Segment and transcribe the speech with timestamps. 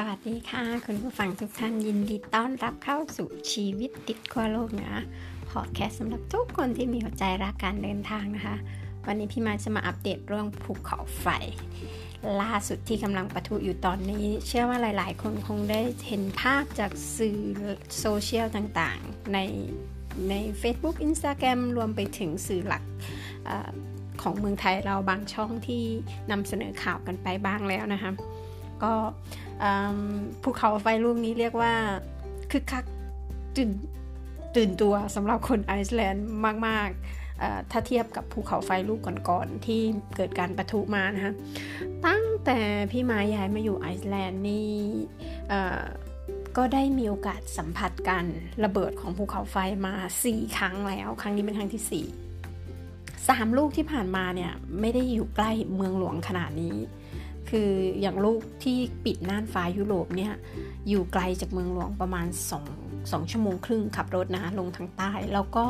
[0.00, 4.92] สวัสดีค่ะ คุณผู้ฟังทุกท่านยินดีต้อนรับเข้าสู่ชีวิตติดขั้วโลกเหนือ
[5.50, 8.56] พอดแคสต์สำหรับทุกคนที่มีหัวใจรักการเดินทางนะคะ
[9.06, 11.26] วันนี้พี่มาจะมาอัปเดตเรื่องภูเขาไฟ
[12.42, 17.40] ล่าสุดที่กำลังประทุอยู่ตอนนี้ เชื่อว่าหลาย ๆ คนคงได้เห็นภาพจากสื่อ
[17.98, 19.38] โซเชียลต่างๆ ใน
[20.30, 22.82] ใน Facebook Instagram รวมไปถึงสื่อหลัก
[24.22, 25.82] ของเมืองไทยเราบางช่องที่
[26.30, 28.12] นำเสนอข่าวกันไปบ้างแล้วนะคะ
[28.84, 28.94] ก็
[30.42, 31.72] ภูเขาไฟลูกนี้เรียกว่า
[32.50, 32.84] คึกคัก
[33.56, 33.70] ตื่น
[34.56, 36.26] ตื่นตัวสำหรับคนไอซ์แลนด์
[36.66, 39.80] มาก ๆ ถ้าเทียบกับภูเขาไฟลูกก่อนๆที่
[40.16, 41.34] เกิดการประทุมานะคะ
[42.06, 42.58] ตั้งแต่
[42.90, 44.70] พี่มาย้ายมาอยู่ไอซ์แลนด์นี่
[46.56, 48.24] ก็ได้มีโอกาสสัมผัสกัน
[48.64, 49.94] ระเบิดของภูเขาไฟมา
[50.26, 52.08] 4 ครั้งแล้ว ครั้งนี้เป็นครั้งที่ 4
[52.86, 56.76] 3 ลูกที่ผ่านมาเนี่ย ไม่ได้อยู่ใกล้เมืองหลวงขนาดนี้
[57.50, 60.32] คืออย่างลูกที่ปิดน่านฟ้ายุโรปเนี่ย
[60.88, 62.26] อยู่ไกลจากเมืองหลวงประมาณ
[62.68, 65.64] 2 2ชั่วโมงครึ่งขับรถนะลงทางใต้ แล้วก็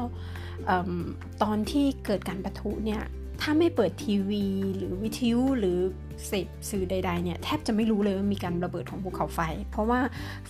[1.42, 3.02] ตอนที่เกิดการประทุเนี่ย
[3.42, 4.44] ถ้าไม่เปิดทีวี
[4.76, 5.78] หรือวิทยุหรือ
[6.26, 9.40] เสพสื่อใด ๆ เนี่ยแทบจะไม่รู้เลยว่ามีการระเบิดของภูเขาไฟ
[9.70, 10.00] เพราะว่า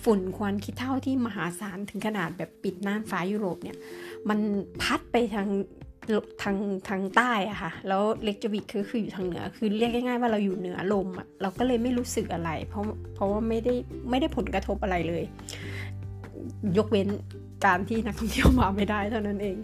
[0.03, 3.77] ฝุ่นควันคิดเท่าที่มหาศาลถึงขนาดแบบปิดน่านฟ้ายุโรปเนี่ย
[4.29, 4.39] มัน
[4.81, 5.47] พัดไปทาง
[6.41, 6.55] ทาง
[6.89, 13.73] ทางใต้อะค่ะ แล้วเล็กจวิกคือคืออยู่ทางเหนือ คือเรียกง่ายๆว่าเราอยู่เหนือลมอะเราก็เลยไม่รู้สึกอะไร เพราะเพราะว่าไม่ได้
[14.09, 15.23] ไม่ได้ผลกระทบอะไรเลย
[16.77, 17.07] ยกเว้น
[17.65, 19.57] การที่นักท่องเที่ยวมาไม่ได้เท่านั้นเอง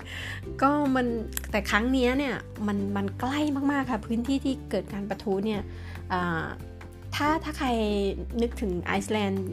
[0.61, 1.07] ก็มัน
[1.51, 2.35] แต่ครั้งนี้เนี่ย
[2.67, 3.39] มันมันใกล้
[3.71, 5.61] มากๆค่ะ พื้นที่ที่เกิดการประทุเนี่ย
[7.15, 7.67] ถ้าถ้าใคร
[8.41, 9.49] นึกถึงไอซ์แลนด์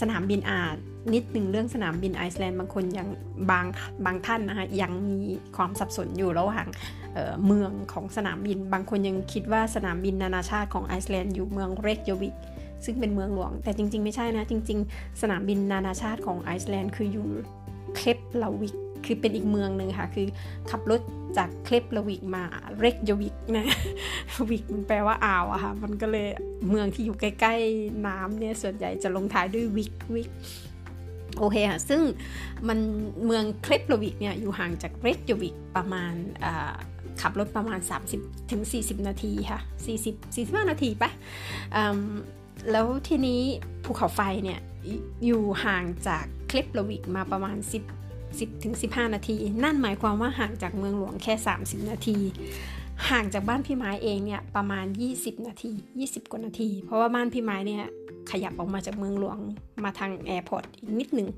[0.00, 0.76] สนามบินอาจ
[1.12, 3.08] นิดหนึ่งเรื่องสนามบินไอซ์แลนด์บางคนยัง
[3.50, 3.66] บาง
[4.04, 5.20] บางท่านนะคะยังมี
[5.56, 6.66] ความสับสนอยู่ระหว่าง
[7.14, 12.34] เเมืองของสนามบิน บางคนยังคิดว่าสนามบินนานาชาติของไอซ์แลนด์อยู่เมืองเรกโยวิก
[12.84, 17.26] ซึ่งเป็นเมืองหลวง แต่จริง ๆ ไม่ใช่นะ จริง ๆ สนามบินนานาชาติของไอซ์แลนด์คืออยู่
[17.96, 18.74] เคฟลาวิก
[19.06, 20.26] คือเป็นอีกเมืองหนึ่งค่ะ คือ
[20.70, 21.00] ขับรถ
[21.36, 22.42] จากเคฟลาวิกมา
[22.80, 23.66] เรกโยวิกนะ
[24.50, 26.26] วิกมันแปลว่าอ่าวอะค่ะ มันก็เลย
[26.70, 30.30] เมืองที่อยู่ใกล้ ๆ น้ำเนี่ยส่วนใหญ่จะลงท้ายด้วยวิกวิก
[31.38, 32.00] โอเคค่ะ ซึ่ง
[32.68, 32.78] มัน
[33.24, 36.14] เมืองเคลปลวิกเนี่ยอยู่ห่างจากเรกโยวิกประมาณ
[37.20, 37.78] ขับรถประมาณ
[38.14, 39.60] 30ถึง40 นาทีค่ะ
[40.02, 41.10] 40 45 นาทีปะ
[42.70, 43.40] แล้วทีนี้
[43.84, 44.60] ภูเขาไฟเนี่ย
[45.24, 52.18] อยู่ห่างจากเคลปลวิกมาประมาณ 10 10ถึง15 นาที นั่นหมายความว่าห่างจากเมืองหลวงแค่ 30 นาที
[53.10, 55.72] ห่างจากบ้านพี่ไม้เองเนี่ยประมาณ 20 นาที
[56.02, 57.84] 20 กว่านาที เพราะว่าบ้านพี่ไม้เนี่ย
[58.30, 59.38] ขยับออกมาจากเมืองหลวง
[59.84, 61.28] มาทาง airport อีกนิดหนึ่ง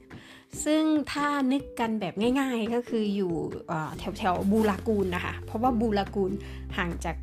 [0.64, 0.82] ซึ่ง
[1.12, 3.32] ถ้านึกกันแบบง่ายๆก็คืออยู่
[3.98, 6.32] แถวแถว Blue Lagoon นะคะ เพราะว่า Blue Lagoon
[6.76, 7.16] ห่างจาก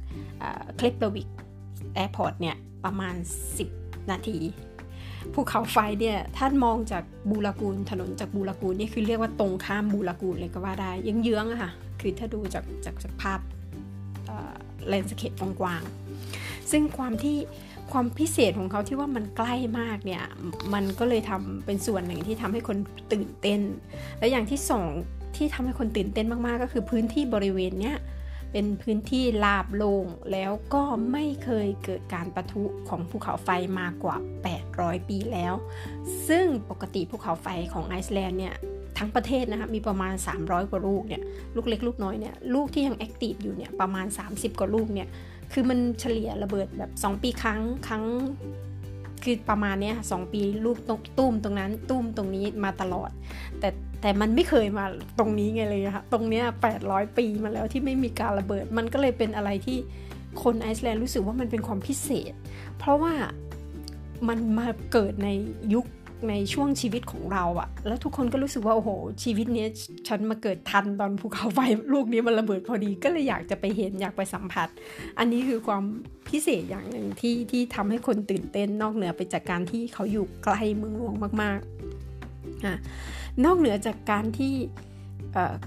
[0.75, 1.27] เคฟลาวิก
[1.95, 3.15] airport เนี่ยประมาณ
[3.63, 4.37] 10 นาที
[5.33, 11.71] ภูเขาไฟเนี่ยท่านมองจาก Blue Lagoon ถนนจาก Blue Lagoon นี่คือเรียกว่าตรงข้าม Blue Lagoon เลยก็ว่าได้ยังเยื้องอะค่ะ
[12.01, 13.39] คือถ้าดูจากจากจากภาพ
[14.87, 17.37] เลนส์เคปกว้างๆซึ่งความที่
[17.91, 20.23] ความพิเศษของเขาที่ว่ามันใกล้มากเนี่ย
[20.73, 22.77] มันก็เลยทำเป็นส่วนหนึ่งที่ทำให้คน
[23.13, 23.61] ตื่นเต้น
[24.19, 24.89] และอย่างที่สอง
[25.35, 27.97] ที่ทำให้คนตื่นเต้นมากๆ ก็คือพื้นที่บริเวณเนี้ย
[28.51, 33.49] เป็นพื้นที่ราบโลง่งแล้วก็ไม่เคยเกิดการประทุของภูเขาไฟ
[33.79, 34.17] มากว่า
[34.63, 35.53] 800 ปีแล้ว
[36.27, 38.55] ซึ่งปกติภูเขาไฟของไอซ์แลนด์เนี่ย
[38.97, 41.21] ทั้งประเทศนะคะมีประมาณ 300 กว่าลูกเนี่ย
[41.55, 45.07] ลูกเล็กลูกน้อยเนี่ยลูกที่ยัง active อยู่เนี่ยประมาณ 30 กว่าลูกเนี่ย
[45.53, 48.03] คือมันเฉลี่ยระเบิดแบบ 2 ปีครั้งครั้ง
[49.23, 53.09] คือประมาณนี้สองปีลูกตู้มตรงนั้นตู้มตรงนี้มาตลอด
[53.59, 53.69] แต่
[54.01, 54.85] แต่มันไม่เคยมา
[55.19, 56.45] ตรงนี้ไงเลยค่ะตรงเนี้ย
[56.81, 59.77] 800 ปีมาแล้วที่ไม่มีการระเบิด มันก็เลยเป็นอะไรที่
[60.43, 62.33] คนไอซ์แลนด์รู้สึกว่ามันเป็นความพิเศษ
[62.77, 63.13] เพราะว่า
[64.27, 65.29] มันมาเกิดใน
[65.73, 65.85] ยุค
[66.29, 68.89] ในช่วงชีวิตของเราอะแล้วทุกคนก็รู้สึกว่าโอ้โห
[69.23, 69.65] ชีวิตนี้
[70.07, 71.59] ฉันมาเกิดทันตอนภูเขาไฟ
[71.93, 74.67] ลูกนี้มันระเบิดพอดีก็เลยอยากจะไปเห็นอยากไปสัมผัส
[75.19, 75.83] อันนี้คือความ
[76.29, 82.75] พิเศษอย่างหนึ่งที่ที่ทำให้คนตื่นเต้นนอกเหนือไปจากการที่เขาอยู่ใกล้เมืองหลวงมากๆอะ
[83.45, 84.53] นอกเหนือจากการที่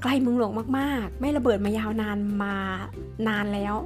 [0.02, 2.56] ใกล้เมืองหลวงมาก ๆ ไม่ระเบิดมายาวนานมา
[3.28, 3.76] นานแล้ว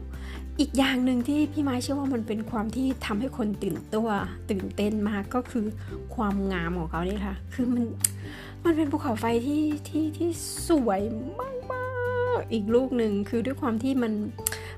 [0.61, 4.09] อีกอย่างหนึ่งที่พี่ไม้เชื่อว่ามันเป็นความที่ทำให้คนตื่นตัว
[4.51, 5.67] ตื่นเต้นมากก็คือ
[6.15, 7.85] ความงามของเขาเนี่ยค่ะ คือมัน
[8.65, 10.31] มันเป็นภูเขาไฟที่ที่ที่
[10.69, 11.01] สวย
[11.41, 11.87] มากมา
[12.37, 14.13] กอีกลูกหนึ่งคือด้วยความที่มัน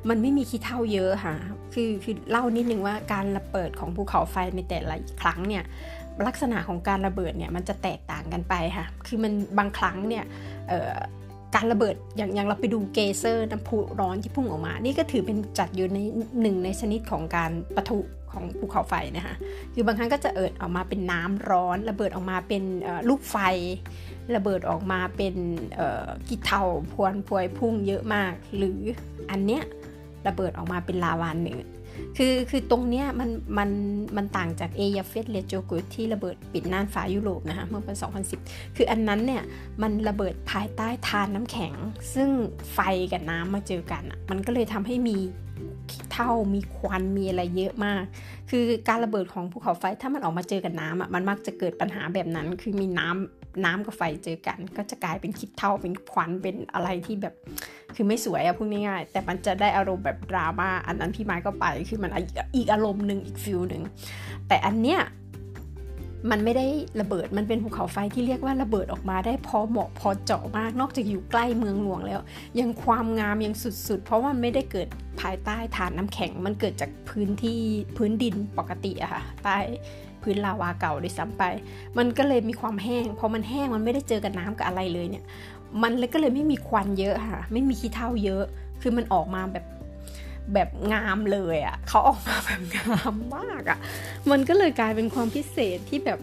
[0.08, 1.34] มันไม่มีขี้เท่าเยอะค่ะ
[1.74, 5.64] คือคือเล่านิดนึงว่าการระเบิดของภูเขาไฟในแต่ละครั้งเนี่ย
[6.26, 10.24] ลักษณะของการระเบิดเนี่ยมันจะแตกต่างกันไปค่ะ คือมันบางครั้งเนี่ย
[11.54, 15.98] การระเบิดอย่างอย่างเราไปดู geyser น้ำพุร้อนที่พุ่งออกมา นี่ก็ถือเป็นจัดอยู่ใน
[16.40, 17.98] หนึ่งในชนิดของการปะทุ
[18.32, 19.34] ของภูเขาไฟนะคะ
[19.74, 22.62] คือบางครั้งก็จะระเบิดออกมาเป็นน้ำร้อน ระเบิดออกมาเป็น
[23.08, 23.36] ลูกไฟ
[24.36, 25.34] ระเบิดออกมาเป็น
[26.28, 26.62] ขี้เถ้า
[26.92, 28.80] พวนพวยพุ่งเยอะมาก หรือ
[29.30, 29.62] อันเนี้ย
[30.26, 31.62] ระเบิดออกมาเป็นลาวาเนี่ย
[32.16, 33.70] คือคือตรงเนี้ยมันมัน
[34.16, 37.92] มันต่างจาก Eyjafjallajökull ที่ระเบิดปิดน่านฟ้ายุโรปนะคะเมื่อปี
[38.34, 39.42] 2010 คืออันนั้นเนี่ย
[39.82, 41.74] มันระเบิดภายใต้ทานน้ำแข็ง
[42.14, 42.28] ซึ่ง
[42.72, 42.78] ไฟ
[43.12, 45.16] กับน้ำมาเจอกันอะมันก็เลยทำให้มี
[46.12, 48.02] เท่ามีควันมีอะไรเยอะมาก
[48.50, 57.34] คือการระเบิดของภูเขาไฟถ้ามันออกมาเจอกับน้ำอะมันมักจะเกิดปัญหาแบบนั้น คือมีน้ำน้ำกับไฟเจอกัน ก็จะกลายเป็นคิดเท่าเป็นควันเป็นอะไรที่แบบ
[57.94, 62.10] คือไม่สวยอะพูดง่ายๆแต่มันจะได้อารมณ์แบบดราม่าอันนั้นพี่ไม้ก็ไปคือมัน
[62.56, 63.82] อีกอารมณ์หนึ่งอีกฟิลหนึ่ง
[64.48, 65.00] แต่อันเนี้ย
[66.30, 66.66] มันไม่ได้
[67.00, 72.20] ระเบิด มันเป็นภูเขาไฟที่เรียกว่าระเบิดออกมาได้พอเหมาะพอเจาะมาก นอกจากอยู่ใกล้เมืองหลวงแล้ว
[72.60, 74.88] ยังความงามยังสุดๆ เพราะว่าไม่ได้เกิด
[75.20, 77.60] ภายใต้ฐานน้ำแข็ง มันเกิดจากพื้นที่
[77.96, 79.58] พื้นดินปกติอะค่ะใต้
[80.22, 81.42] พื้นลาวาเก่าด้วยซ้ำไป
[81.98, 85.24] มันก็เลยมีความแห้ง พอมันแห้งมันไม่ได้เจอกับน้ำกับอะไรเลยเนี่ย
[85.82, 88.44] มันเลยก็เลยไม่มีควันเยอะค่ะ ไม่มีขี้เถ้าเยอะ
[88.80, 89.64] คือมันออกมาแบบ
[90.54, 93.78] แบบงามเลยอะ่ะเขาออกมาแบบงามมากอะ่ะ
[94.30, 96.18] มันก็เลยกลายเป็นความพิเศษที่แบบ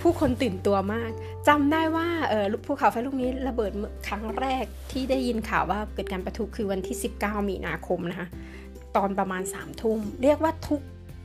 [0.00, 1.10] ผู้คนตื่นตัวมาก
[1.48, 3.72] จำได้ว่าเออภูเขาไฟลูกนี้ระเบิด
[4.08, 8.28] ครั้งแรกที่ได้ยินข่าวว่าเกิดการประทุคือวันที่ 19 มีนาคมนะคะ
[8.96, 10.80] ตอนประมาณ3ามทุ่ม เรียกว่าทุก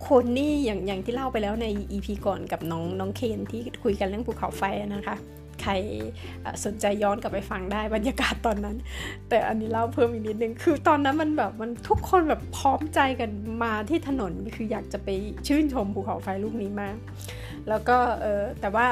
[0.07, 5.15] คนนี่อย่างอย่างที่เล่าไปแล้วใน EP ก่อนกับน้องน้องเคนที่คุยกันเรื่องภูเขาไฟนะคะ
[5.61, 5.73] ใคร
[6.65, 8.77] สนใจย้อนกลับไปฟังได้บรรยากาศตอนนั้น
[9.29, 13.31] แต่อันนี้เล่าเพิ่มอีกนิดนึง คือตอนนั้นมันแบบมันทุกคนแบบพร้อมใจกัน
[13.63, 15.09] มาที่ถนนคืออยากจะไป
[15.47, 16.97] ชื่นชมภูเขาไฟลูกนี้มาก
[17.69, 18.85] แล้วก็เออแต่ว่า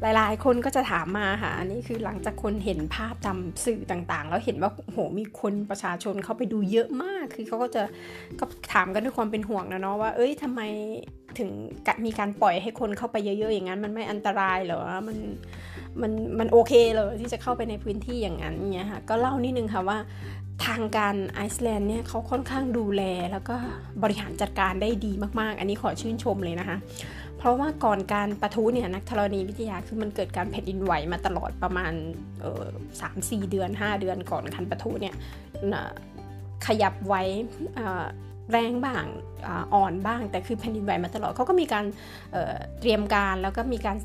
[0.00, 7.82] หลายๆ คนก็จะถามมาค่ะอันนี้คือหลังจากคนเห็นภาพตามสื่อต่างๆ แล้วเห็นว่าโหมีคนประชาชนเข้าไปดูเยอะมาก คือเขาก็จะ
[8.40, 10.60] ก็ถามกันด้วยความเป็นห่วงนะเนาะว่า เอ้ยทำไม
[11.38, 11.50] ถึง
[12.04, 15.16] มีการปล่อยให้คนเข้าไปเยอะๆอย่างนั้น มันไม่อันตรายเหรอมัน
[16.02, 19.98] มันมันโอเคเลยที่จะเข้าไปในพื้นที่อย่างนั้นเนี่ยค่ะก็เล่านิดนึงค่ะว่า
[20.66, 23.02] ทางการไอซ์แลนด์เนี่ยเขาค่อนข้างดูแล
[23.32, 23.56] แล้วก็
[24.02, 26.76] บริหารจัดการได้ดีมากๆ อันนี้ขอชื่นชมเลยนะคะ
[27.38, 31.92] เพราะว่าก่อนการประทุเนี่ยนักธรณีวิทยาคือมันเกิดการแผ่นดินไหวมาตลอดประมาณ
[33.00, 35.14] สามสี่เดือน 5 เดือนก่อนการประทุเนี่ย
[36.66, 37.22] ขยับไว้
[38.52, 39.04] แรงบ้าง
[39.74, 41.84] อ่อนบ้าง แต่คือแผ่นดินไหวมาตลอดเขาก็มีการ
[42.32, 43.96] เเตรียมการแล้วก็มีการ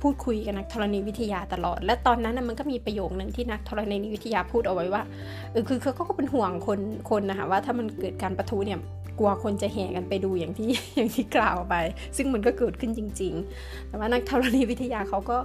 [0.00, 5.02] พูดคุยกับนักธรณีวิทยาตลอด และตอนนั้นมันก็มีประโยคหนึ่งที่นักธรณีวิทยาพูดเอาไว้ว่า
[5.52, 8.78] เออคือเขาก็เป็นห่วงคนคนนะคะว่าถ้ามันเกิดการประทุเนี่ย
[9.18, 11.74] กลัวคนจะแห่กันไปดูอย่างที่อย่างที่กล่าวไป
[12.16, 15.38] ซึ่งมันก็เกิดขึ้นจริง ๆ แต่ว่านักธรณีวิทยาเขาก็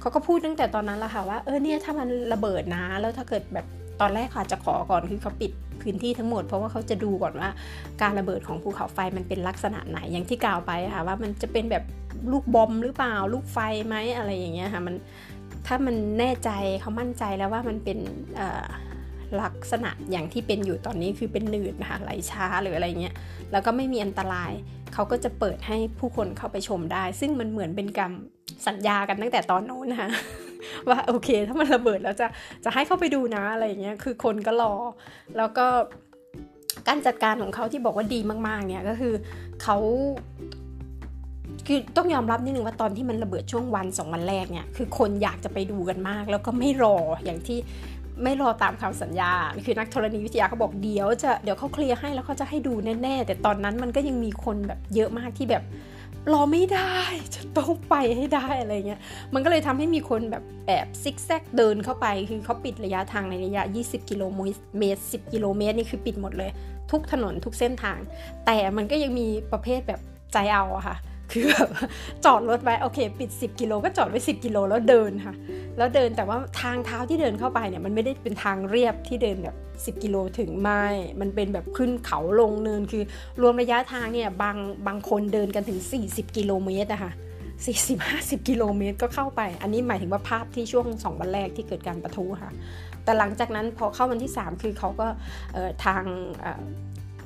[0.00, 3.66] เขาก็พูดตั้งแต่ตอนนั้นแล้วค่ะว่าเออเนี่ยถ้ามันระเบิดนะ แล้วถ้าเกิดแบบ
[4.00, 5.52] ตอนแรกค่ะจะขอก่อนคือเขาปิด
[5.82, 7.48] พื้นที่ทั้งหมดเพราะว่าเขาจะดูก่อนว่า
[8.02, 11.84] การระเบิดของภูเขาไฟมันเป็นลักษณะไหนอย่างที่กล่าวไปค่ะว่ามันจะเป็นแบบ
[12.32, 14.94] ลูกบอมหรือเปล่า ลูกไฟไหมอะไรอย่างเงี้ยค่ะมัน
[15.66, 16.50] ถ้ามันแน่ใจ
[16.80, 17.98] เขามั่นใจแล้วว่ามันเป็น
[19.42, 23.14] ลักษณะอย่างที่เป็นอยู่ตอนนี้คือเป็นหนืดนะคะไหลช้าหรืออะไรเงี้ย
[23.52, 24.52] แล้วก็ไม่มีอันตราย
[24.94, 28.12] เขาก็จะเปิดให้ผู้คนเข้าไปชมได้ ซึ่งมันเหมือนเป็นกรรม
[28.66, 30.10] สัญญากันตั้งแต่ตอนโน้นนะคะ
[30.88, 32.26] ว่าโอเค ถ้ามันระเบิดแล้วจะ
[32.64, 34.74] จะให้เข้าไปดูนะอะไรเงี้ยคือคนก็รอ
[35.36, 35.66] แล้วก็
[36.88, 39.14] การจัดการของเขาที่บอกว่าดีมากๆเนี่ยก็คือ
[39.62, 39.76] เขา
[41.66, 47.58] คือต้องยอมรับนิดนึงว่าตอนที่มันระเบิดช่วงวันสองวันแรกเนี่ยคือคนอยากจะไปดูกันมาก แล้วก็ไม่รออย่างที่
[48.22, 49.32] ไม่รอตามคำสัญญา
[49.66, 55.62] คือนักธรณีวิทยาเขาบอกเดี๋ยวจะเดี๋ยวเขาเคลียร์ให้แล้วเขาจะให้ดูแน่ๆ แต่ตอนนั้นมันก็ยังมีคนแบบเยอะมากที่แบบ
[56.32, 56.94] รอไม่ได้
[57.34, 59.00] จะต้องไปให้ได้อะไรเงี้ย
[59.34, 66.50] มันก็เลยทำให้มีคนแบบแอบซิกแซกเดินเข้าไป คือเขาปิดระยะทางในระยะ 20 กิโลเมตร 10 กิโลเมตรนี่คือปิดหมดเลย
[66.90, 67.98] ทุกถนนทุกเส้นทาง
[68.46, 70.00] แต่มันก็ยังมีประเภทแบบ
[70.32, 70.96] ใจเอาอะค่ะ
[71.32, 71.68] คือแบบ
[72.24, 75.34] จอดรถไว้โอเค ปิด 10 กิโลก็จอดไว้ 10 กิโลแล้วเดินค่ะ
[75.78, 79.56] แล้วเดินแต่ว่าทางเท้าที่เดินเข้าไปเนี่ยมันไม่ได้เป็นทางเรียบที่เดินแบบ
[79.98, 80.84] 10 กิโลถึงไม่
[81.20, 83.04] มันเป็นแบบขึ้นเขาลงเนินคือ
[83.42, 87.12] รวมระยะทางเนี่ยบางบางคนเดินกันถึง 40 กิโลเมตรอะค่ะ
[87.80, 92.52] 40-50 กิโลเมตรก็เข้าไป อันนี้หมายถึงว่าภาพที่ช่วง 2 วันแรกที่เกิดการประทุค่ะ
[93.04, 95.06] แต่หลังจากนั้นพอเข้าวันที่ 3 คือเขาก็
[95.84, 96.02] ทาง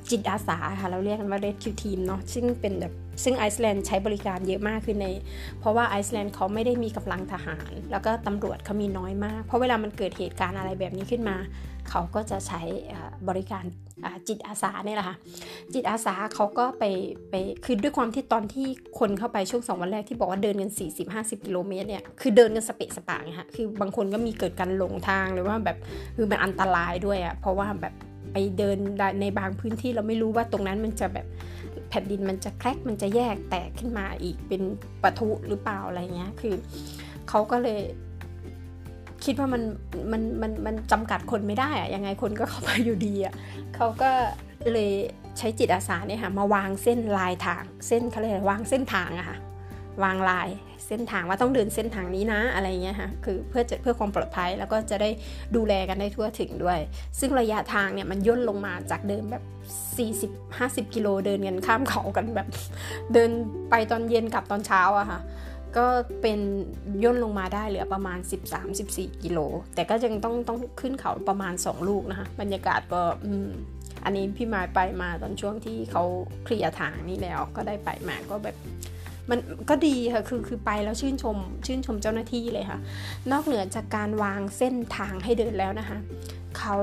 [0.09, 2.93] จิตอาสาค่ะ เราเรียกกันว่า Rescue Team เนาะซึ่งเป็นแบบ
[3.23, 5.07] ซึ่งไอซ์แลนด์ใช้บริการเยอะมากคือใน
[5.59, 11.37] เพราะว่าไอซ์แลนด์เขาไม่ได้มีกำลังทหาร แล้วก็ตำรวจเขามีน้อยมาก เพราะเวลามันเกิดเหตุการณ์อะไรแบบนี้ขึ้นมา
[11.89, 12.61] เขาก็จะใช้
[13.29, 13.63] บริการ
[14.27, 15.17] จิตอาสาเนี่ยแหละค่ะ
[15.73, 16.83] จิตอาสาเขาก็ไป
[17.29, 17.33] ไป
[17.65, 18.67] คือด้วยความที่ตอนที่
[18.99, 20.71] คนเข้าไปช่วงสองวันแรกที่บอกว่าเดินกัน
[21.07, 25.77] 40-50 กิโลเมตรเนี่ยคือเดินกันสเปะสปางค่ะคือบางคนก็มีเกิดการหลงทางหรือว่าแบบ
[26.15, 27.93] คือมันอันตรายด้วยอะ่ะเพราะว่าแบบ
[28.33, 28.77] ไปเดิน
[29.21, 31.25] ในบางพื้นที่เราไม่รู้ว่าตรงนั้นมันจะแบบ
[31.89, 34.61] แผ่นดินมันจะแครกมันจะแยกแตกขึ้นมาอีกเป็น
[35.03, 36.55] ปะทุหรือเปล่าอะไรเงี้ยคือ
[37.29, 37.79] เขาก็เลย
[39.25, 39.63] คิดว่ามัน
[40.11, 43.33] มันมันมันจำกัดคนไม่ได้อะยังไงคนก็เข้ามาอยู่ดีอะ
[43.75, 44.09] เขาก็
[44.73, 44.91] เลย
[45.37, 49.37] ใช้จิตอาสาเนี่ยค่ะมาวางเส้นลายทางเส้นเขาเรียกวางเส้นทางอะค่ะ
[50.03, 50.49] วางลาย
[50.87, 55.09] เส้นทางว่าต้องเดินเส้นทางนี้นะอะไรเงี้ยค่ะคือเพื่อเพื่อความปลอดภัยแล้วก็จะได้
[55.55, 56.79] ดูแลกันได้ทั่วถึงด้วย
[57.19, 59.43] ซึ่งระยะทางเนี่ยมันย่นลงมาจากเดิมแบบ
[60.85, 62.47] 40-50 กิโลเดินกันข้ามเขากันแบบ
[63.13, 63.31] เดิน
[63.69, 65.21] ไปตอนเย็นกลับตอนเช้าอะค่ะ
[65.77, 65.85] ก็
[66.21, 66.39] เป็น
[67.03, 68.19] ย่นลงมาได้เหลือประมาณ
[68.71, 69.39] 13-14 กิโล
[69.75, 73.01] แต่ก็ยังต้องต้องขึ้นเขาประมาณ 2 ลูกนะคะ บรรยากาศก็
[74.05, 76.03] อันนี้พี่มายไปมาตอนช่วงที่เขา
[76.43, 78.55] เคลียร์ทางนี่แล้วก็ได้ไปมาก็แบบ
[79.29, 82.79] มันก็ดีค่ะคือคือไปแล้วชื่นชม ชื่นชมเจ้าหน้าที่เลยค่ะ
[83.31, 85.97] นอกเหนือจากการวางเส้นทางให้เดินแล้วนะคะ
[86.57, 86.75] เขา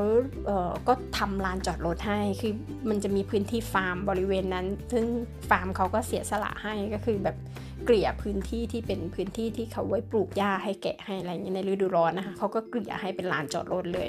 [0.46, 2.52] เก็ทำลานจอดรถให้คือ
[2.88, 5.06] มันจะมีพื้นที่ฟาร์มบริเวณนั้น ซึ่ง
[5.50, 7.36] ฟาร์มเขาก็เสียสละให้ก็คือแบบ
[7.84, 14.08] เกลี่ยพื้นที่ที่เป็นพื้นที่ที่เขาไว้ปลูกหญ้าให้แกะให้อะไรอย่างเงี้ยในฤดูร้อนนะคะเขาก็เกลี่ยให้เป็นลานจอดรถเลย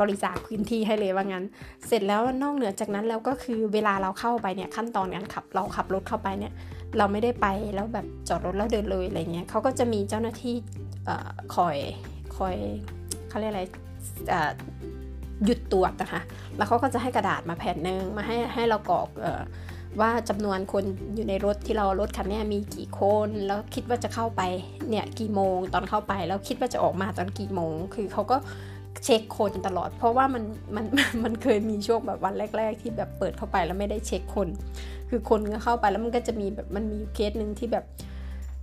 [0.00, 1.44] บริจาคพื้นที่ให้เลยว่างั้น
[1.86, 6.52] เสร็จแล้วนอกเหนือจากนั้นแล้วก็คือเวลาเราเข้าไปเนี่ยขั้นตอนการขับเราขับรถเข้าไปเนี่ย
[6.98, 10.54] เราไม่ได้ไปแล้วแบบจอดรถแล้วเดินเลยอะไรเงี้ยเขาก็จะมีเจ้าหน้าที่
[11.54, 11.76] คอย
[12.36, 12.56] คอย
[13.28, 13.62] เขาเรียกอะไร
[15.44, 16.20] หยุดตรวจนะคะ
[16.56, 19.08] แล้วเขาก็จะให้กระดาษมาแผ่นหนึ่งมาให้ให้เรากรอก
[20.00, 20.84] ว่าจำนวนคน
[21.14, 24.42] อยู่ในรถที่เรารถคันนี้มีกี่คน แล้วคิดว่าจะเข้าไป
[24.88, 28.36] เนี่ยกี่โมงตอนเข้าไป แล้วคิดว่าจะออกมาตอนกี่โมง คือเขาก็
[29.04, 30.44] เช็คคนตลอด เพราะว่ามัน
[30.76, 30.86] มัน
[31.24, 34.48] มันเคยมีช่วงแบบวันแรก ๆ ที่แบบเปิดเข้าไปแล้วไม่ได้เช็คคน
[35.10, 37.84] คือคนก็เข้าไปแล้วมันก็จะมีแบบมันมีเคสหนึ่งที่แบบ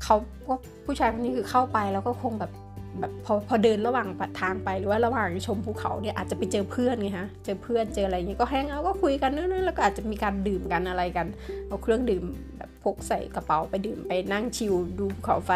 [0.03, 0.15] เขา
[0.47, 0.53] ก็
[0.85, 2.51] ผู้ชายคนนี้คือเข้าไปแล้วก็คงแบบ
[2.99, 11.27] แบบพอพอเดินระหว่างปัดทางไปหรือว่าระหว่างชมภูเขาเนี่ยอาจจะไปเจอเพื่อนไงฮะเจอเพื่อนเจออะไรเงี้ยก็แฮงเอาก็คุยกันนู่นแล้วก็อาจจะมีการดื่มกันอะไรกัน
[11.67, 12.23] เอาเครื่องดื่ม
[12.57, 15.51] แบบพกใส่กระเป๋าไปดื่มไปนั่งชิลดูภูเขาไฟ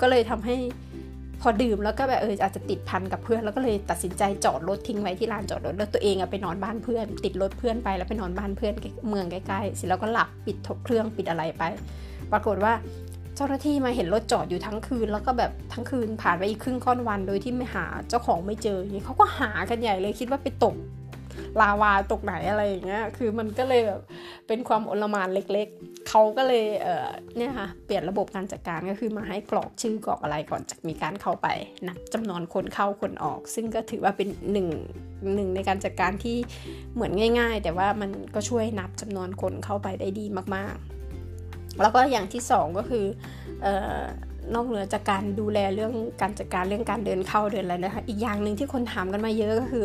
[0.00, 0.56] ก็เลยทำให้
[1.42, 8.74] พอดื่มแล้วก็แบบเอออาจจะติดพันกับเพื่อนแล้วก็เลยตัดสินใจจอดรถทิ้งไว้ที่ลานจอดรถแล้วตัวเองอะไปนอนบ้านเพื่อน ติดรถเพื่อนไปแล้วไปนอนบ้านเพื่อน
[9.08, 11.62] เมืองใกล้ๆเสร็จแล้วก็หลับปิดทบเครื่องปิดอะไรไป
[12.32, 12.72] ปรากฏว่า
[13.36, 20.74] เจ้าหน้าที่มาเห็นรถจอดอยู่ทั้งคืน แล้วก็แบบทั้งคืนผ่านไปอีกครึ่งค่อนวันโดยที่ไม่หาเจ้าของไม่เจออย่างนี้เขาก็หากันใหญ่เลยคิดว่าไปตก
[21.60, 24.00] ลาวาตกไหนอะไรอย่างเงี้ย คือมันก็เลยแบบ
[24.46, 31.48] เป็นความอลมานเล็กๆ เขาก็เลยเเนี่ยค่ะเปลี่ยนระบบการจัดการก็คือมาให้กรอกชื่อกรอกอะไรก่อนจะมีการเข้าไป
[31.88, 34.68] นับจำนวนคนเข้าคนออก ซึ่งก็ถือว่าเป็นหนึ่ง
[35.34, 36.36] หนึ่งในการจัดการที่
[36.94, 43.04] เหมือนง่าย ๆ แต่ว่ามันก็ช่วยนับจำนวนคนเข้าไปได้ดีมากๆ แล้วก็อย่างที่สองก็คือ
[44.54, 49.84] นอกเหนือจากการดูแลเรื่องการจัดการเรื่องการเดินเข้าเดินอะไรนะคะ อีกอย่างหนึ่งที่คนถามกันมาเยอะก็คือ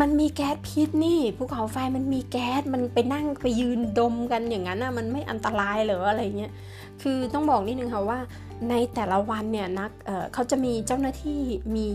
[0.00, 6.52] มันมีแก๊สพิษนี่ภูเขาไฟมันมีแก๊สมันไปนั่งไปยืนดมกันอย่างนั้นนะมันไม่อันตรายหรืออะไรเงี้ย
[7.02, 8.18] คือต้องบอกนิดนึงค่ะว่า
[8.70, 11.40] ในแต่ละวันเนี่ยนักเเขาจะมีเจ้าหน้าที่
[11.76, 11.88] มี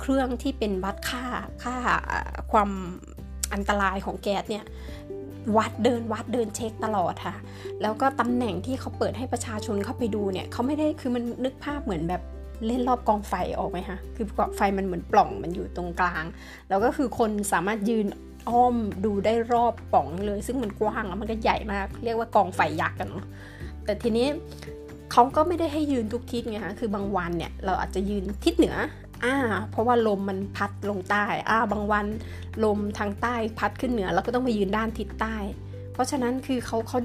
[0.00, 1.24] เครื่องที่เป็นวัดค่า
[1.62, 1.74] ค่า
[2.52, 2.70] ความ
[3.54, 4.64] อันตรายของแก๊สเนี่ย
[5.56, 7.36] วัดเดินวัดเดินเช็คตลอดค่ะ
[7.82, 12.22] แล้วก็ตำแหน่งที่เขาเปิดให้ประชาชนเข้าไปดูเนี่ยเขาไม่ได้คือมันนึกภาพเหมือนแบบ
[12.66, 16.24] เล่นรอบกองไฟออกไหมคะคือกองไฟมันเหมือนปล่องมันอยู่ตรงกลาง
[16.68, 18.06] แล้วก็คือคนสามารถยืน
[18.48, 23.24] อ้อมดูได้รอบป่องเลย ซึ่งมันกว้างแล้วมันก็ใหญ่มาก เรียกว่ากองไฟยักษ์กันเนาะ
[23.84, 24.26] แต่ทีนี้
[25.12, 28.76] เขาก็ไม่ได้ให้ยืนทุกทิศไงคะคือบางวันเนี่ยเราอาจจะยืนทิศเหนือ
[29.24, 29.36] อ่า
[29.70, 32.06] เพราะว่าลมมันพัดลงใต้อ่าบางวัน
[32.64, 35.36] ลมทางใต้พัดขึ้นเหนือเราก็ต้องไปยืนด้านทิศใต้
[35.92, 36.98] เพราะฉะนั้นคือเขาเขา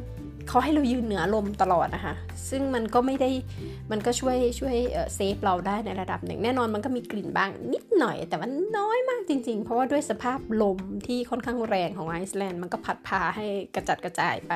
[0.48, 2.14] เขาให้เรายืนเหนือลมตลอดนะคะ
[2.50, 3.30] ซึ่งมันก็ไม่ได้
[3.92, 4.76] มันก็ช่วยช่วย
[5.16, 13.46] เซฟเราได้ในระดับหนึ่ง แน่นอนมันก็มีกลิ่นบ้างนิดหน่อย แต่ว่าน้อยมากจริง ๆ เพราะว่าด้วยสภาพลมที่ค่อนข้างแรงของไอซ์แลนด์ มันก็พัดพาให้
[13.76, 14.54] กระจัดกระจายไป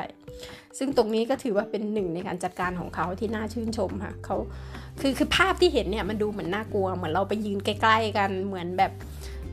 [0.77, 4.37] ซึ่งตรงนี้ก็ถือว่าเป็นหนึ่งในการจัดการของเขาที่น่าชื่นชมค่ะเขา
[5.01, 8.91] คือคือภาพที่เห็นเนี่ยมันดูเหมือนน่ากลัว เหมือนเราไปยืนใกล้ ๆ กัน เหมือนแบบ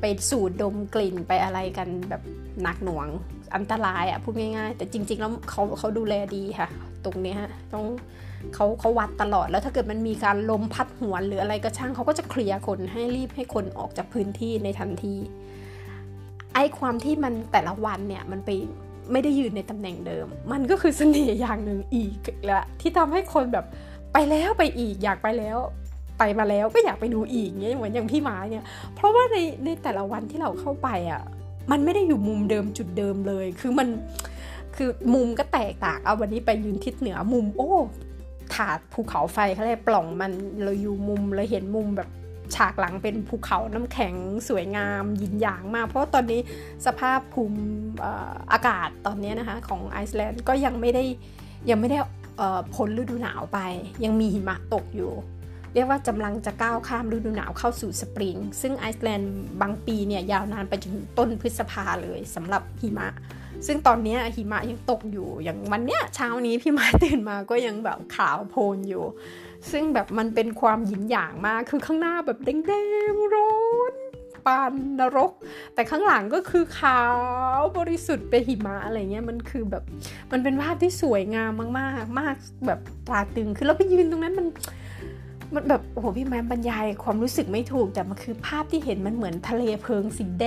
[0.01, 2.23] ไปสูดดมกลิ่นไปอะไรกันแบบ
[2.63, 3.09] หนักหน่วง
[3.57, 6.69] อันตรายอะ่ะพูดง่ายๆ แต่จริง ๆ แล้วเขาเขาดูแลดีค่ะ
[7.05, 7.85] ตรงนี้ฮะต้อง
[8.55, 15.15] เขาเขาวัดตลอดแล้วถ้าเกิดมันมีการลมพัดหวนหรืออะไรก็ช่างเขาก็จะเคลียร์คนให้รีบให้คนออกจากพื้นที่ในทันที
[16.55, 18.51] ไอ้ความที่มันแต่ละวันเนี่ยมันไป
[19.13, 23.67] ไม่ได้ยืนในตำแหน่งเดิม มันก็คือเสน่ห์อย่างหนึ่งอีกและที่ทำให้คนแบบ
[24.13, 25.59] ไปแล้วไปอีกอยากไปแล้ว
[26.19, 31.23] ไปมาแล้วก็อยากไปดูอีกเงี้ยเหมือนอย่างพี่ไม้เนี่ย เพราะว่าในในแต่ละวันที่เราเข้าไปอะ
[31.71, 33.89] มันไม่ได้อยู่มุมเดิมจุดเดิมเลย คือมัน
[34.77, 37.71] คือมุมก็แตกต่างเอาวันนี้ไปยืนทิศเหนือมุมโอ้
[38.55, 42.09] ถาดภูเขาไฟเขาเลยปล่องมันเราอยู่มุมเราเห็นมุมแบบ
[42.55, 44.15] ฉากหลังเป็นภูเขาน้ำแข็ง
[44.49, 46.41] สวยงามยินหยางมาก เพราะตอนนี้
[46.87, 47.61] สภาพภูมิ
[48.53, 51.05] อากาศตอนนี้นะคะของไอซ์แลนด์ก็ยังไม่ได้
[51.71, 51.99] ยังไม่ได้
[52.75, 53.59] พ้นฤดูหนาวไป
[54.05, 55.13] ยังมีหิมะตกอยู่
[55.75, 63.09] เรียกว่ากำลังจะก้าวข้ามฤดูหนาวเข้าสู่สปริง ซึ่งไอซ์แลนด์บางปีเนี่ยยาวนานไปจนต้นพฤษภาเลยสำหรับหิมะ
[63.67, 69.05] ซึ่งตอนนี้หิมะยังตกอยู่อย่างวันเนี้ยเช้านี้พี่มาตื่นมาก็ยังแบบขาวโพลนอยู่
[69.71, 72.73] ซึ่งแบบมันเป็นความหยินหยางมากคือข้างหน้าแบบแด
[73.13, 73.55] งๆร้อ
[73.93, 73.95] น
[74.47, 75.33] ปานนรก
[75.75, 77.01] แต่ข้างหลังก็คือขา
[77.59, 79.85] วบริสุทธิ์เป็นหิมะอะไรเงี้ยมันคือแบบ
[80.33, 81.69] มันเป็นภาพที่สวยงามมา
[82.03, 82.35] กๆ มาก
[82.67, 84.47] แบบตราตึงคือเราไปยืนตรงนั้นมัน
[85.55, 90.47] มันแบบโอ้โหพี่แม่บรรยายความรู้สึกไม่ถูก แต่มันคือภาพที่เห็นมันเหมือนทะเลเพลิงสีแด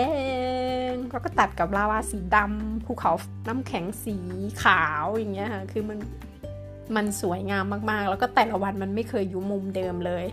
[0.92, 3.12] งแล้วก็ตัดกับลาวาสีดำภูเขา
[3.48, 4.16] น้ำแข็งสี
[4.64, 6.00] ขาวอย่างเงี้ยค่ะคือมัน
[6.96, 10.26] มันสวยงามมากๆ แล้วก็แต่ละวันมันไม่เคยอยู่มุมเดิมเลย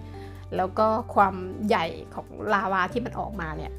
[0.56, 1.34] แล้วก็ความ
[1.68, 3.72] ใหญ่ของลาวาที่มันออกมาเนี่ย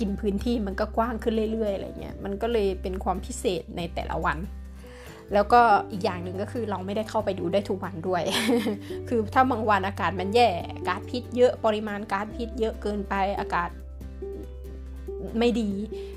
[0.00, 4.38] กินพื้นที่มันก็กว้างขึ้นเรื่อยๆอะไรเงี้ยมันก็เลยเป็นความพิเศษในแต่ละวัน
[5.34, 5.60] แล้วก็
[5.90, 8.22] อีกอย่างหนึ่งก็คือเราไม่ได้เข้าไปดูได้ทุกวันด้วย
[9.08, 10.48] คือถ้าบางวันอากาศมันแย่
[10.88, 13.70] ก๊าซพิษเยอะปริมาณก๊าซพิษเยอะเกินไปอากาศ
[15.38, 15.70] ไม่ดี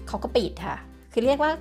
[0.07, 0.77] เขาก็ปิดค่ะ
[1.11, 1.51] คือเรียกว่า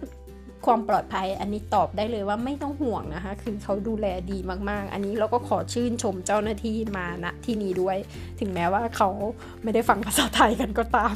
[0.66, 4.38] ความปลอดภัยอันนี้ตอบได้เลยว่าไม่ต้องห่วงนะคะ คือเขาดูแลดี
[4.70, 7.96] มากๆ อันนี้เราก็ขอชื่นชมเจ้าหน้าที่มาณที่นี้ด้วย
[8.40, 9.08] ถึงแม้ว่าเขา
[9.62, 11.14] ไม่ได้ฟังภาษาไทยกันก็ตาม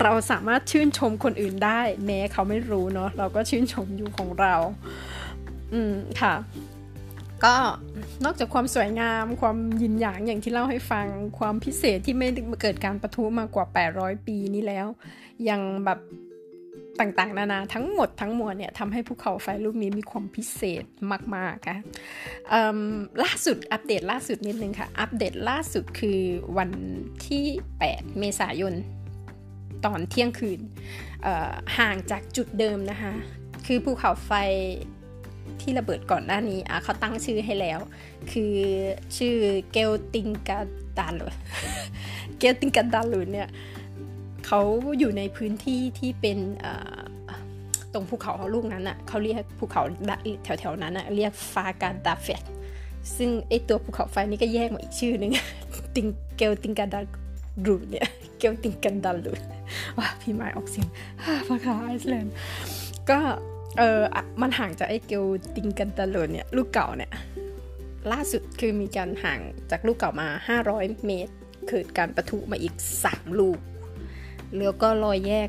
[0.00, 4.54] เราสามารถชื่นชมคนอื่นได้ แม้เขาไม่รู้เนาะเราก็ชื่นชมอยู่ของเรา
[5.72, 6.34] อืมค่ะ
[7.44, 7.54] ก็
[8.24, 11.06] นอกจากความสวยงามความยินหยางอย่างที่เล่าให้ฟัง
[11.38, 12.28] ความพิเศษที่ไม่
[12.62, 14.86] เกิดการประทุมากว่า 800 ปีนี้แล้ว
[15.48, 15.98] ยังแบบ
[17.00, 20.84] ต่างๆ นานาทั้งหมดทั้งมวลเนี่ยทำให้ภูเขาไฟลูกนี้มีความพิเศษ
[21.34, 21.78] มากๆค่ะ
[23.24, 26.20] ล่าสุดอัปเดตล่าสุดนิดนึงค่ะ อัปเดตล่าสุดคือ
[26.58, 26.70] วัน
[27.26, 27.44] ที่
[27.82, 28.74] 8 เมษายน
[29.84, 30.60] ตอนเที่ยงคืน
[31.78, 33.12] ห่างจากจุดเดิมนะคะ
[33.66, 34.32] คือภูเขาไฟ
[35.60, 37.80] ที่ระเบิดก่อนหน้านี้เขาตั้งชื่อให้แล้ว
[38.32, 38.54] คือ
[39.16, 39.36] ชื่อ
[39.72, 40.58] เกลติงกา
[40.98, 41.26] ดาลู
[42.38, 43.48] เกลติงกาดาลูเนี่ย
[44.46, 44.60] เขา
[44.98, 46.38] อยู่ในพื้นที่ที่เป็น
[47.92, 49.82] ตรงภูเขาลูกนั้นอะเขาเรียกภูเขา
[50.60, 52.42] แถวๆนั้นอะเรียกฟากาดาเฟต
[53.16, 55.32] ซึ่งไอตัวภูเขาไฟนี่ก็แยกมาอีกชื่อหนึ่ง
[55.96, 56.06] ติง
[56.36, 57.00] เกลติงกาดา
[57.66, 58.06] ลูเนี่ย
[58.38, 59.32] เกลติงกันดาลู
[59.98, 60.88] ว่าพี่ไม้ออกเสียง
[61.48, 62.34] ภาษาไอซ์แลนด์
[63.10, 63.20] ก็
[63.78, 64.02] เออ
[64.40, 65.24] มันห่างจากไอเกล
[65.56, 67.10] ติงกันดาลูเนี่ยลูกเก่าเนี่ย
[68.12, 70.28] ล่าสุดคือมีการห่างจากลูกเก่ามา
[70.66, 71.32] 500 เมตร
[71.68, 72.74] เกิดการประทุมาอีก
[73.06, 73.58] 3 ลูก
[74.58, 75.48] แล้วก็รอยแยก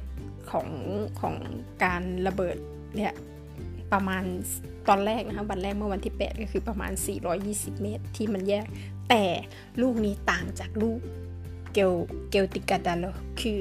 [0.51, 0.69] ของ
[1.19, 1.35] ของ
[1.83, 2.57] การระเบิด
[2.95, 3.13] เนี่ย
[3.93, 4.23] ประมาณ
[4.89, 6.91] ตอนแรกนะคะวันแรกเมื่อวันที่ 8 ก็คือประมาณ
[7.37, 8.65] 420 เมตรที่มันแยก
[9.09, 9.23] แต่
[9.81, 10.99] ลูกนี้ต่างจากลูก
[11.73, 11.93] เกล
[12.31, 13.05] เกลติกาดาโล
[13.41, 13.59] คือ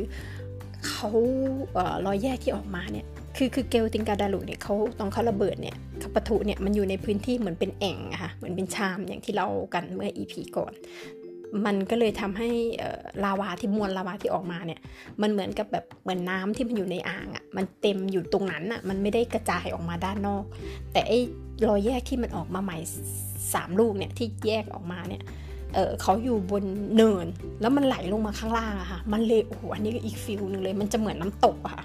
[0.87, 1.11] เขา
[1.72, 10.72] เออรอยแยกที่ออกมาเนี่ยคือคือเกลติงกาดาลุเนี่ยเขาตอนเขาระเบิดเนี่ยเขาปะทุเนี่ยมันอยู่ในพื้นที่เหมือนเป็นแอ่งอะค่ะเหมือนเป็นชามอย่างที่เรากันเมื่อ EP ก่อน
[11.66, 12.48] มันก็เลยทำให้
[13.24, 14.80] ลาวาที่มวลลาวาที่ออกมาเนี่ย
[15.22, 20.44] มันเหมือนกับแบบเหมือนน้าที่มันอยู่ในอ่างอะ่ะ มันเต็มอยู่ตรงนั้นอะ่ะ มันไม่ได้กระจายออกมาด้านนอก
[20.92, 21.18] แต่ไอ้
[21.68, 22.78] รอยแยกที่มันออกมาใหม่
[23.54, 25.22] สามลูกเนี่ยที่แยกออกมาเนี่ย
[25.74, 26.64] เเขาอยู่บน
[26.96, 27.26] เนิน
[27.61, 31.85] แล้วมันไหลลงมาข้างล่างอะค่ะ มันเลยโอ้โหอันนี้ก็อีกฟิลหนึ่งเลย มันจะเหมือนน้าตกอะค่ะ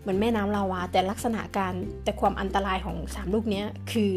[0.00, 1.72] เหมือนแม่น้ำลาวา แต่ลักษณะการ
[2.04, 4.10] แต่ความอันตรายของสามลูกนี้คือ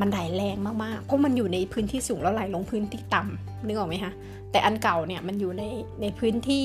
[0.00, 4.12] มันไหลแรงมากๆ เพราะมันอยู่ในพื้นที่สูงแล้วไหลลงพื้นที่ต่ำนึกออกไหมคะ
[4.50, 5.64] แต่อันเก่าเนี่ยมันอยู่ใน
[6.00, 6.64] ในพื้นที่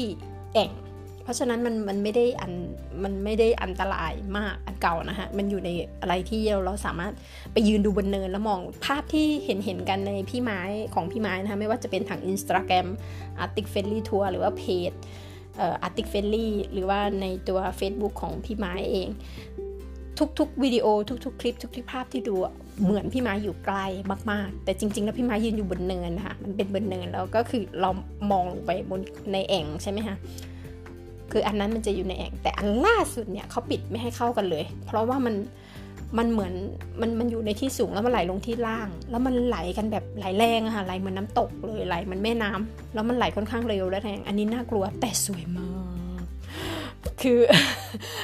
[0.56, 0.72] แอ่ง
[1.24, 2.54] เพราะฉะนั้นมันมันไม่ได้อัน
[3.04, 5.70] มันไม่ได้อันตรายมากอันเก่านะฮะมันอยู่ใน
[6.02, 7.14] อะไรที่เราเราสามารถ
[7.54, 10.62] ไปยืนดูบนเนินแล้วมองภาพที่เห็นเห็นกันในพี่ไม้
[10.94, 12.88] ของพี่ไม้นะคะไม่ว่าจะเป็นทางอินสตาแกรม
[13.40, 14.92] อาร์ติกเฟลลี่ทัวร์หรือว่าเพจ
[15.60, 19.08] อาร์ติกเฟลลี่หรือว่าในตัว Facebook ของพี่ไม้เอง
[20.40, 20.86] ทุกๆวิดีโอ
[21.26, 22.36] ทุกๆ คลิปทุกๆภาพที่ดู
[22.84, 23.78] เหมือนพี่ไม้อยู่ไกล
[24.32, 27.90] มากๆ แต่จริง ๆ แล้วพี่ไม้ยืนอยู่บนเนินนะคะมันเป็นบนเนินแล้วก็คือเรา
[28.32, 29.00] มองลงไปบน
[29.34, 30.16] ในแอ่งใช่ไหมคะ
[31.32, 35.36] คืออันนั้นมันจะอยู่ในแอ่งแต่อันล่าสุดเนี่ยเขาปิดไม่ให้เข้ากันเลย เพราะว่ามัน
[36.18, 36.54] มันเหมือน
[37.02, 45.79] มันมันอยู่ในที่สูงแล้วมันไหลลงที่ล่าง แล้วมันไหลกันแบบไหลแรงอะค่ะไหลเหมือนน้าตกเลยไหลมันแม่น้ำแล้วมันไหลค่อนข้างเร็วและแรงอันนี้น่ากลัวแต่สวยมาก
[47.22, 47.40] คือ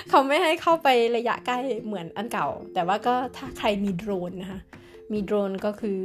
[0.09, 4.59] เขาไม่ให้เข้าไประยะใกล้เหมือนอันเก่า แต่ว่าก็ถ้าใครมีโดรนนะคะ
[5.11, 5.99] มีโดรนก็คือ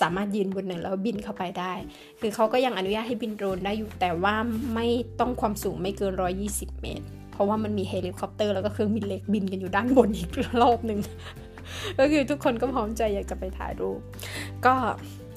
[0.00, 1.72] สามารถยืนบนหนึ่งแล้วบินเข้าไปได้
[2.20, 4.34] คือเขาก็ยังอนุญาตให้บินโดรนได้อยู่ แต่ว่า
[4.74, 4.86] ไม่
[5.20, 6.12] ต้องความสูงไม่เกิน
[6.48, 10.30] 120 เมตร เพราะว่ามันมีเฮลิคอปเตอร์แล้วก็เครื่องบินเล็กบินกันอยู่ด้านบนอีก
[10.62, 11.00] รอบหนึ่ง
[11.98, 14.00] ก็คือทุกคนก็พร้อมใจอยากจะไปถ่ายรูป
[14.66, 14.74] ก็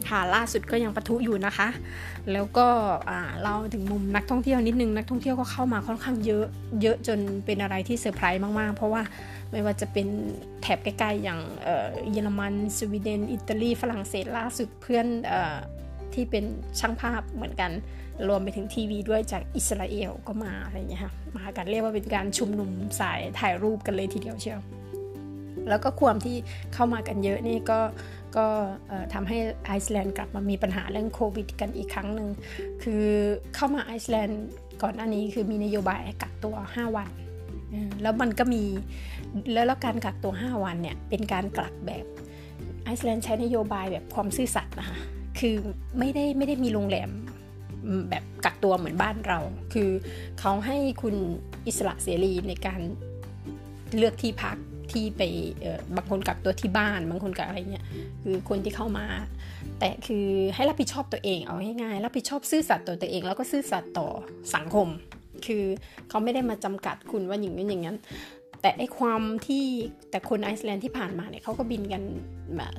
[0.09, 1.67] ค่ะล่าสุดก็ยังปะทุอยู่นะคะ
[2.31, 2.67] แล้วก็
[3.41, 6.45] เล่าถึงมุมนักท่องเที่ยวนิดนึงนักท่องเที่ยวก็เข้ามาค่อนข้างเยอะ
[6.81, 9.01] เยอะจนเป็นอะไรที่เซอร์ไพรส์มากๆ เพราะว่า
[9.51, 10.07] ไม่ว่าจะเป็น
[10.61, 11.39] แถบใกล้ๆอย่าง
[12.11, 15.33] เยอรมันสวีเดนอิตาลีฝรั่งเศสล่าสุดเพื่อนอ
[16.13, 16.45] ที่เป็น
[16.79, 17.71] ช่างภาพเหมือนกัน
[18.27, 24.61] รวมไปถึงทีวีด้วยจากอิสราเอลก็มาอะไรอย่างเงี้ยค่ะมากันเรียกว่าเป็นการชุมนุมสายถ่ายรูปกันเลยทีเดียวเชียว
[25.69, 26.35] แล้วก็ความที่
[26.73, 27.79] เข้ามากันเยอะนี่ก็
[28.37, 28.47] ก็
[29.13, 32.29] ทำให้ไอซ์แลนด์กลับมามีปัญหาเรื่องโควิดกันอีกครั้งหนึ่ง
[32.83, 33.05] คือ
[33.55, 34.43] เข้ามาไอซ์แลนด์
[34.83, 37.09] ก่อนหน้านี้คือมีนโยบายกักตัว 5 วัน
[38.01, 38.63] แล้วมันก็มี
[39.53, 42.05] แล้วแล้วการกักตัว 5 วันเนี่ยเป็นการกลับแบบ
[42.83, 44.97] ไอซ์แลนด์ใช้นโยบายแบบความซื่อสัตย์นะคะ
[45.39, 45.55] คือ
[45.99, 47.09] ไม่ได้ไม่ได้มีโรงแรม
[48.09, 49.39] แบบกักตัวเหมือนบ้านเรา
[49.73, 49.89] คือ
[50.39, 51.15] เขาให้คุณ
[51.67, 52.81] อิสระเสรีในการ
[53.97, 54.57] เลือกที่พัก
[54.91, 55.21] ที่ไป
[55.95, 57.85] บางคนกักตัวที่บ้าน บางคนกักอะไรเงี้ย
[58.23, 59.05] คือคนที่เข้ามา
[59.79, 60.25] แต่คือ
[60.55, 64.07] ให้รับผิดชอบตัวเองเอาง่ายๆรับผิดชอบซื่อสัตย์ต่อตัวเอง แล้วก็ซื่อสัตย์ต่อ
[64.55, 64.87] สังคม
[65.45, 65.63] คือ
[66.09, 67.97] เขาไม่ได้มาจำกัดคุณว่าอย่างนั้อย่างนั้น
[68.61, 69.65] แต่ไอความที่
[70.11, 72.03] แต่คนไอซ์แลนด์ที่ผ่านมาเนี่ยเขาก็บินกัน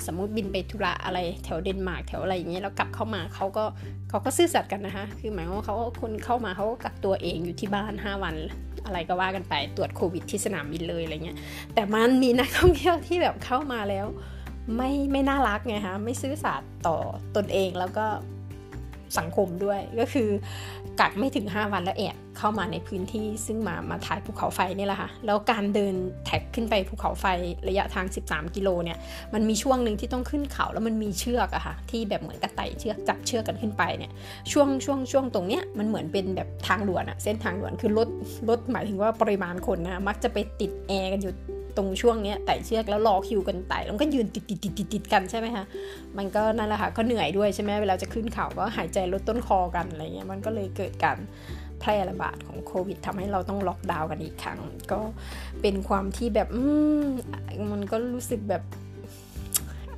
[0.07, 3.65] สมมติบินไปธุระอะไรแถวเดนมาร์กแถวอะไรอย่างเงี้ยแล้วกลับเข้ามาเขาก็
[4.11, 8.35] เขาก็ซื่อสัตย์กันนะคะ คือหมายว่าเขาคนเข้ามาเขาก็กักตัวเองอยู่ที่บ้าน 5 วัน
[8.85, 11.39] อะไรก็ว่ากันไปตรวจโควิดที่สนามบินเลยอะไรเงี้ย
[11.75, 14.07] แต่มันมีนักท่องเที่ยวที่แบบเข้ามาแล้ว
[14.77, 16.97] ไม่ไม่น่ารักไงฮะไม่ซื่อสัตย์ต่อ
[17.37, 18.07] ตนเองแล้วก็
[19.19, 20.29] สังคมด้วยก็คือ
[21.01, 25.95] กักไม่ถึง 5 วันแล้วแอบเข้ามาในพื้นที่ซึ่งมามาถ่ายภูเขาไฟนี่แหละค่ะแล้วการเดิน
[26.25, 27.27] แท็กขึ้นไปภูเขาไฟ
[27.69, 28.99] ระยะทาง 13 กิโลเนี่ย
[29.35, 34.13] มันมีช่วงหนึ่งที่ต้องขึ้นเขาแล้วมันมีเชือกอะค่ะที่แบบเหมือนกระไต่เชือกจับเชือกกันขึ้นไปเนี่ย
[34.53, 38.09] ช่วงช่วงช่วงตรงเนี้ยมันเหมือนเป็นแบบทางด่วนอะเส้นทางด่วนคือรถ
[38.49, 41.33] รถหมายถึงว่าปริมาณคนนะมักจะไปติดแอร์กันอยู่
[41.77, 45.65] ตรงช่วงนี้ไต่เชือกแล้วรอคิวกันไต่แล้วก็ยืนติดติดติดติดติดกันใช่ไหมคะ
[46.19, 51.19] มันก็นั่นแหละค่ะก็เหนื่อยด้วยใช่ไหมเวลาจะขึ้นเขาก็หายใจลดต้นคอกันอะไรเงี้ยมันก็เลยเกิดการ
[51.81, 54.59] แพร่ระบาดของโควิดทำให้เราต้องล็อกดาวน์กันอีกครั้ง
[54.93, 55.01] ก็
[55.63, 56.63] เป็นความที่แบบอื
[57.03, 57.05] ม
[57.73, 58.63] มันก็รู้สึกแบบ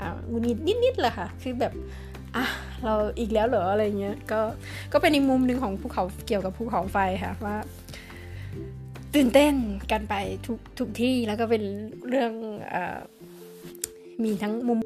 [0.01, 1.73] อ่าุนิดนิดๆแหละค่ะ คือแบบ
[2.37, 2.45] อะ
[2.85, 4.41] เราอีกแล้วเหรออะไรเงี้ยก็
[4.93, 7.57] ก็เป็นอีกมุมหนึ่งของภูเขาเกี่ยวกับภูเขาไฟค่ะว่า
[9.15, 9.55] ตื่นเต้น
[9.93, 10.15] กันไป
[10.47, 11.63] ทุกทุกที่แล้วก็เป็น
[12.09, 12.33] เรื่อง
[12.75, 12.77] อ
[14.23, 14.79] มีทั้งมุม